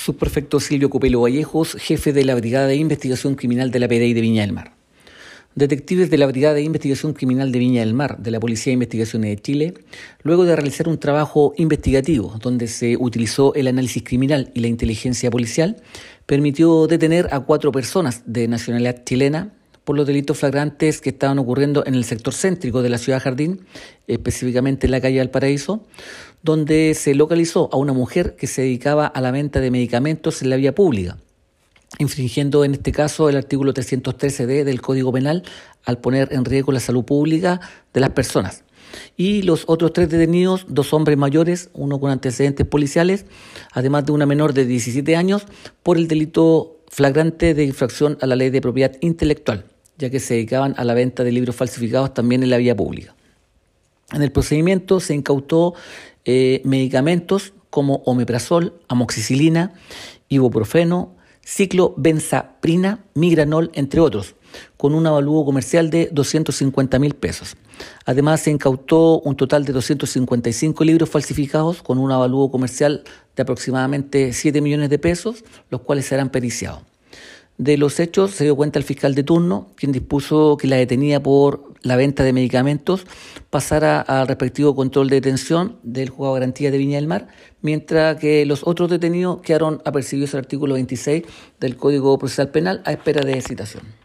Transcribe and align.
Subprefecto 0.00 0.60
Silvio 0.60 0.88
Copelo 0.88 1.20
Vallejos, 1.20 1.76
jefe 1.78 2.14
de 2.14 2.24
la 2.24 2.34
Brigada 2.34 2.66
de 2.66 2.76
Investigación 2.76 3.34
Criminal 3.34 3.70
de 3.70 3.80
la 3.80 3.86
PDI 3.86 4.14
de 4.14 4.22
Viña 4.22 4.40
del 4.40 4.54
Mar. 4.54 4.72
Detectives 5.54 6.08
de 6.08 6.16
la 6.16 6.26
Brigada 6.26 6.54
de 6.54 6.62
Investigación 6.62 7.12
Criminal 7.12 7.52
de 7.52 7.58
Viña 7.58 7.80
del 7.80 7.92
Mar 7.92 8.16
de 8.16 8.30
la 8.30 8.40
Policía 8.40 8.70
de 8.70 8.74
Investigaciones 8.74 9.30
de 9.30 9.42
Chile, 9.42 9.74
luego 10.22 10.46
de 10.46 10.56
realizar 10.56 10.88
un 10.88 10.96
trabajo 10.96 11.52
investigativo 11.58 12.34
donde 12.40 12.66
se 12.66 12.96
utilizó 12.96 13.52
el 13.54 13.68
análisis 13.68 14.02
criminal 14.02 14.50
y 14.54 14.60
la 14.60 14.68
inteligencia 14.68 15.30
policial, 15.30 15.76
permitió 16.24 16.86
detener 16.86 17.28
a 17.30 17.40
cuatro 17.40 17.70
personas 17.70 18.22
de 18.24 18.48
nacionalidad 18.48 19.04
chilena 19.04 19.52
por 19.84 19.96
los 19.96 20.06
delitos 20.06 20.38
flagrantes 20.38 21.00
que 21.00 21.10
estaban 21.10 21.38
ocurriendo 21.38 21.84
en 21.86 21.94
el 21.94 22.04
sector 22.04 22.34
céntrico 22.34 22.82
de 22.82 22.90
la 22.90 22.98
ciudad 22.98 23.20
Jardín, 23.20 23.66
específicamente 24.06 24.86
en 24.86 24.92
la 24.92 25.00
calle 25.00 25.18
Valparaíso, 25.18 25.84
donde 26.42 26.94
se 26.94 27.14
localizó 27.14 27.68
a 27.72 27.76
una 27.76 27.92
mujer 27.92 28.36
que 28.36 28.46
se 28.46 28.62
dedicaba 28.62 29.06
a 29.06 29.20
la 29.20 29.30
venta 29.30 29.60
de 29.60 29.70
medicamentos 29.70 30.42
en 30.42 30.50
la 30.50 30.56
vía 30.56 30.74
pública, 30.74 31.18
infringiendo 31.98 32.64
en 32.64 32.74
este 32.74 32.92
caso 32.92 33.28
el 33.28 33.36
artículo 33.36 33.74
313d 33.74 34.64
del 34.64 34.80
Código 34.80 35.12
Penal 35.12 35.42
al 35.84 35.98
poner 35.98 36.32
en 36.32 36.44
riesgo 36.44 36.72
la 36.72 36.80
salud 36.80 37.04
pública 37.04 37.60
de 37.92 38.00
las 38.00 38.10
personas. 38.10 38.64
Y 39.16 39.42
los 39.42 39.64
otros 39.66 39.92
tres 39.92 40.08
detenidos, 40.08 40.66
dos 40.68 40.92
hombres 40.92 41.16
mayores, 41.16 41.70
uno 41.74 42.00
con 42.00 42.10
antecedentes 42.10 42.66
policiales, 42.66 43.26
además 43.72 44.06
de 44.06 44.12
una 44.12 44.26
menor 44.26 44.52
de 44.52 44.66
17 44.66 45.14
años, 45.14 45.46
por 45.82 45.96
el 45.96 46.08
delito 46.08 46.79
flagrante 46.90 47.54
de 47.54 47.64
infracción 47.64 48.18
a 48.20 48.26
la 48.26 48.36
ley 48.36 48.50
de 48.50 48.60
propiedad 48.60 48.96
intelectual, 49.00 49.64
ya 49.96 50.10
que 50.10 50.20
se 50.20 50.34
dedicaban 50.34 50.74
a 50.76 50.84
la 50.84 50.92
venta 50.92 51.24
de 51.24 51.32
libros 51.32 51.54
falsificados 51.56 52.12
también 52.12 52.42
en 52.42 52.50
la 52.50 52.58
vía 52.58 52.76
pública. 52.76 53.14
En 54.12 54.22
el 54.22 54.32
procedimiento 54.32 54.98
se 54.98 55.14
incautó 55.14 55.74
eh, 56.24 56.60
medicamentos 56.64 57.54
como 57.70 58.02
omeprazol, 58.06 58.74
amoxicilina, 58.88 59.72
ibuprofeno, 60.28 61.14
ciclobenzaprina, 61.46 63.04
migranol, 63.14 63.70
entre 63.74 64.00
otros, 64.00 64.34
con 64.76 64.94
un 64.94 65.06
avalúo 65.06 65.44
comercial 65.44 65.90
de 65.90 66.08
250 66.12 66.98
mil 66.98 67.14
pesos. 67.14 67.56
Además, 68.04 68.40
se 68.40 68.50
incautó 68.50 69.20
un 69.20 69.36
total 69.36 69.64
de 69.64 69.72
255 69.72 70.84
libros 70.84 71.08
falsificados 71.08 71.82
con 71.82 71.98
un 71.98 72.12
avalúo 72.12 72.50
comercial 72.50 73.04
de 73.36 73.42
aproximadamente 73.42 74.32
7 74.32 74.60
millones 74.60 74.90
de 74.90 74.98
pesos, 74.98 75.44
los 75.70 75.80
cuales 75.82 76.06
serán 76.06 76.30
periciados. 76.30 76.82
De 77.60 77.76
los 77.76 78.00
hechos 78.00 78.30
se 78.30 78.44
dio 78.44 78.56
cuenta 78.56 78.78
el 78.78 78.86
fiscal 78.86 79.14
de 79.14 79.22
turno, 79.22 79.68
quien 79.76 79.92
dispuso 79.92 80.56
que 80.56 80.66
la 80.66 80.76
detenida 80.76 81.22
por 81.22 81.74
la 81.82 81.96
venta 81.96 82.24
de 82.24 82.32
medicamentos 82.32 83.06
pasara 83.50 84.00
al 84.00 84.28
respectivo 84.28 84.74
control 84.74 85.10
de 85.10 85.16
detención 85.16 85.76
del 85.82 86.08
juzgado 86.08 86.36
de 86.36 86.40
garantía 86.40 86.70
de 86.70 86.78
Viña 86.78 86.96
del 86.96 87.06
Mar, 87.06 87.28
mientras 87.60 88.16
que 88.16 88.46
los 88.46 88.66
otros 88.66 88.88
detenidos 88.88 89.42
quedaron 89.42 89.82
apercibidos 89.84 90.32
al 90.32 90.40
artículo 90.40 90.72
26 90.72 91.24
del 91.60 91.76
Código 91.76 92.18
Procesal 92.18 92.50
Penal 92.50 92.80
a 92.86 92.92
espera 92.92 93.20
de 93.20 93.38
citación. 93.42 93.99